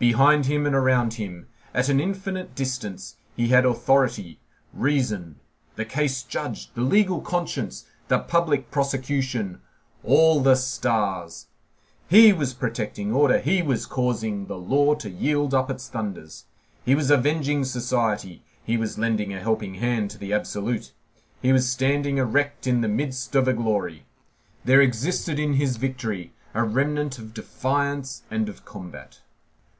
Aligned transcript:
Behind 0.00 0.46
him 0.46 0.64
and 0.64 0.74
around 0.74 1.12
him, 1.14 1.48
at 1.74 1.90
an 1.90 2.00
infinite 2.00 2.54
distance, 2.54 3.16
he 3.36 3.48
had 3.48 3.66
authority, 3.66 4.38
reason, 4.72 5.36
the 5.76 5.84
case 5.84 6.22
judged, 6.22 6.74
the 6.74 6.80
legal 6.80 7.20
conscience, 7.20 7.84
the 8.08 8.18
public 8.18 8.70
prosecution, 8.70 9.60
all 10.02 10.40
the 10.40 10.54
stars; 10.54 11.48
he 12.08 12.32
was 12.32 12.54
protecting 12.54 13.12
order, 13.12 13.40
he 13.40 13.60
was 13.60 13.84
causing 13.84 14.46
the 14.46 14.56
law 14.56 14.94
to 14.94 15.10
yield 15.10 15.52
up 15.52 15.70
its 15.70 15.86
thunders, 15.86 16.46
he 16.82 16.94
was 16.94 17.10
avenging 17.10 17.62
society, 17.62 18.42
he 18.64 18.78
was 18.78 18.96
lending 18.98 19.34
a 19.34 19.38
helping 19.38 19.74
hand 19.74 20.08
to 20.10 20.16
the 20.16 20.32
absolute, 20.32 20.94
he 21.42 21.52
was 21.52 21.68
standing 21.68 22.16
erect 22.16 22.66
in 22.66 22.80
the 22.80 22.88
midst 22.88 23.34
of 23.34 23.46
a 23.46 23.52
glory. 23.52 24.06
There 24.64 24.80
existed 24.80 25.38
in 25.38 25.52
his 25.56 25.76
victory 25.76 26.32
a 26.54 26.64
remnant 26.64 27.18
of 27.18 27.34
defiance 27.34 28.22
and 28.30 28.48
of 28.48 28.64
combat. 28.64 29.20